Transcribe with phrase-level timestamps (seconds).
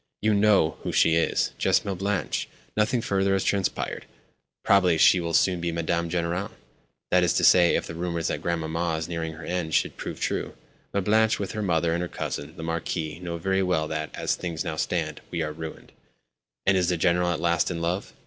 [0.19, 1.93] "You know who she is—just Mlle.
[1.93, 2.49] Blanche.
[2.75, 4.07] Nothing further has transpired.
[4.63, 8.95] Probably she will soon be Madame General—that is to say, if the rumours that Grandmamma
[8.97, 10.55] is nearing her end should prove true.
[10.91, 11.03] Mlle.
[11.03, 14.63] Blanche, with her mother and her cousin, the Marquis, know very well that, as things
[14.63, 15.91] now stand, we are ruined."
[16.65, 18.11] "And is the General at last in love?"